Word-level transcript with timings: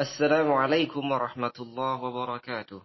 السلام 0.00 0.52
عليكم 0.52 1.12
ورحمة 1.12 1.52
الله 1.60 2.02
وبركاته. 2.02 2.82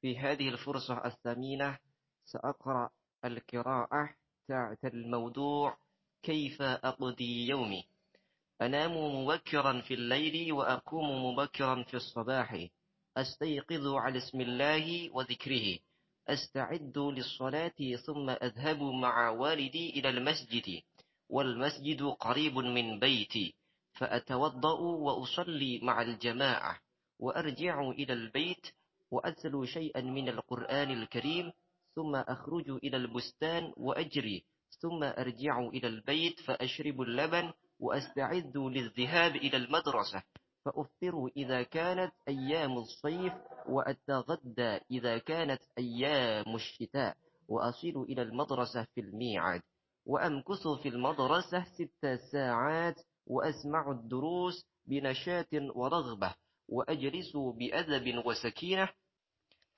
في 0.00 0.18
هذه 0.18 0.48
الفرصة 0.48 1.04
الثمينة 1.04 1.78
سأقرأ 2.24 2.90
القراءة 3.24 4.10
تحت 4.48 4.84
الموضوع 4.84 5.76
كيف 6.22 6.62
أقضي 6.62 7.48
يومي. 7.48 7.84
أنام 8.62 8.92
مبكرا 8.96 9.80
في 9.80 9.94
الليل 9.94 10.52
وأقوم 10.52 11.24
مبكرا 11.24 11.82
في 11.82 11.94
الصباح. 11.94 12.66
أستيقظ 13.16 13.86
على 13.86 14.18
اسم 14.18 14.40
الله 14.40 15.10
وذكره. 15.14 15.78
أستعد 16.28 16.98
للصلاة 16.98 17.96
ثم 18.06 18.30
أذهب 18.30 18.82
مع 18.82 19.30
والدي 19.30 19.90
إلى 19.90 20.08
المسجد. 20.08 20.82
والمسجد 21.28 22.02
قريب 22.02 22.56
من 22.58 22.98
بيتي. 22.98 23.54
فأتوضأ 23.98 24.80
وأصلي 24.80 25.80
مع 25.82 26.02
الجماعة 26.02 26.78
وأرجع 27.18 27.90
إلى 27.90 28.12
البيت 28.12 28.66
وأتلو 29.10 29.64
شيئا 29.64 30.00
من 30.00 30.28
القرآن 30.28 30.90
الكريم 30.90 31.52
ثم 31.94 32.16
أخرج 32.16 32.70
إلى 32.70 32.96
البستان 32.96 33.72
وأجري 33.76 34.44
ثم 34.80 35.04
أرجع 35.04 35.58
إلى 35.60 35.88
البيت 35.88 36.40
فأشرب 36.40 37.00
اللبن 37.00 37.52
وأستعد 37.80 38.56
للذهاب 38.56 39.36
إلى 39.36 39.56
المدرسة. 39.56 40.22
فأفطر 40.64 41.30
إذا 41.36 41.62
كانت 41.62 42.12
أيام 42.28 42.78
الصيف 42.78 43.32
وأتغدى 43.68 44.78
إذا 44.90 45.18
كانت 45.18 45.62
أيام 45.78 46.54
الشتاء 46.54 47.16
وأصل 47.48 48.06
إلى 48.08 48.22
المدرسة 48.22 48.86
في 48.94 49.00
الميعاد. 49.00 49.62
وأمكث 50.06 50.68
في 50.82 50.88
المدرسة 50.88 51.64
ست 51.64 52.06
ساعات 52.32 53.00
وأسمع 53.28 53.90
الدروس 53.90 54.64
بنشاط 54.86 55.48
ورغبة 55.52 56.34
وأجلس 56.68 57.36
بأدب 57.36 58.26
وسكينة. 58.26 58.88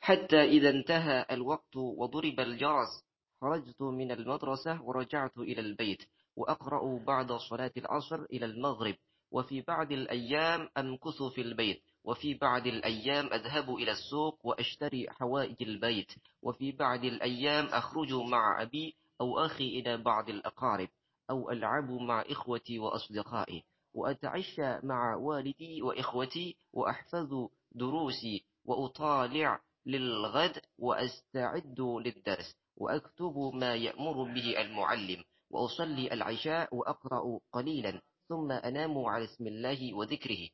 حتى 0.01 0.45
إذا 0.45 0.71
انتهى 0.71 1.27
الوقت 1.31 1.77
وضرب 1.77 2.41
الجرس 2.41 3.05
خرجت 3.41 3.83
من 3.83 4.13
المدرسة 4.13 4.83
ورجعت 4.83 5.39
إلى 5.39 5.61
البيت 5.61 6.03
وأقرأ 6.37 7.05
بعد 7.05 7.33
صلاة 7.33 7.73
العصر 7.77 8.23
إلى 8.23 8.47
المغرب. 8.47 8.97
وفي 9.33 9.61
بعض 9.61 9.93
الأيام 9.93 10.69
أمكث 10.79 11.23
في 11.23 11.41
البيت 11.41 11.83
وفي 12.05 12.35
بعض 12.35 12.67
الأيام 12.67 13.27
أذهب 13.27 13.75
إلى 13.75 13.91
السوق 13.91 14.39
وأشتري 14.47 15.07
حوائج 15.11 15.57
البيت 15.63 16.13
وفي 16.43 16.73
بعض 16.73 17.05
الأيام 17.05 17.67
أخرج 17.67 18.13
مع 18.13 18.63
أبي 18.63 18.97
أو 19.21 19.39
أخي 19.39 19.81
إلى 19.81 19.97
بعض 19.97 20.29
الأقارب. 20.29 20.89
أو 21.31 21.51
ألعب 21.51 21.91
مع 21.91 22.25
إخوتي 22.31 22.79
وأصدقائي 22.79 23.65
وأتعشى 23.95 24.87
مع 24.87 25.15
والدي 25.15 25.83
وإخوتي 25.83 26.57
وأحفظ 26.73 27.49
دروسي 27.73 28.45
وأطالع 28.65 29.61
للغد 29.87 30.61
وأستعد 30.79 31.81
للدرس 31.81 32.57
وأكتب 32.77 33.51
ما 33.55 33.75
يأمر 33.75 34.23
به 34.35 34.61
المعلم 34.61 35.25
وأصلي 35.51 36.13
العشاء 36.13 36.77
وأقرأ 36.77 37.41
قليلا 37.53 38.01
ثم 38.29 38.53
أنام 38.53 38.99
على 38.99 39.25
اسم 39.25 39.47
الله 39.47 39.95
وذكره. 39.95 40.49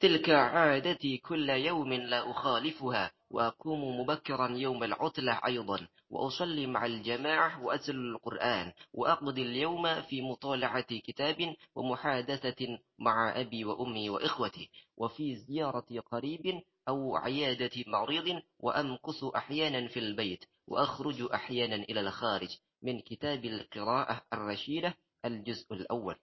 تلك 0.00 0.30
عادتي 0.30 1.18
كل 1.18 1.50
يوم 1.50 1.92
لا 1.92 2.30
أخالفها. 2.30 3.12
وأقوم 3.30 4.00
مبكرا 4.00 4.48
يوم 4.48 4.84
العطلة 4.84 5.40
أيضا 5.46 5.88
وأصلي 6.10 6.66
مع 6.66 6.86
الجماعة 6.86 7.64
وأتل 7.64 7.96
القرآن 7.96 8.72
وأقضي 8.92 9.42
اليوم 9.42 10.02
في 10.02 10.22
مطالعة 10.22 10.80
كتاب 10.98 11.54
ومحادثة 11.74 12.78
مع 12.98 13.40
أبي 13.40 13.64
وأمي 13.64 14.10
وإخوتي 14.10 14.70
وفي 14.96 15.36
زيارة 15.36 15.86
قريب 16.12 16.62
أو 16.88 17.16
عيادة 17.16 17.84
مريض 17.86 18.42
وأمكث 18.60 19.24
أحيانا 19.24 19.88
في 19.88 19.98
البيت 19.98 20.44
وأخرج 20.66 21.22
أحيانا 21.34 21.76
إلى 21.76 22.00
الخارج 22.00 22.58
من 22.82 23.00
كتاب 23.00 23.44
القراءة 23.44 24.22
الرشيدة 24.32 24.94
الجزء 25.24 25.74
الأول. 25.74 26.16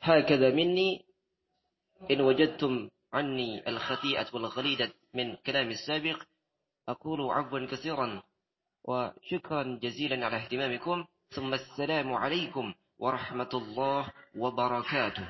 هكذا 0.00 0.50
مني 0.50 1.04
إن 2.10 2.20
وجدتم 2.20 2.90
عني 3.12 3.68
الخطيئة 3.68 4.26
والغليدة 4.34 4.92
من 5.14 5.36
كلام 5.36 5.70
السابق. 5.70 6.22
أقول 6.88 7.30
عفوا 7.30 7.66
كثيرا 7.66 8.22
وشكرا 8.84 9.78
جزيلا 9.82 10.26
على 10.26 10.36
اهتمامكم. 10.36 11.04
ثم 11.30 11.54
السلام 11.54 12.12
عليكم 12.12 12.74
ورحمة 12.98 13.50
الله 13.54 14.12
وبركاته. 14.36 15.28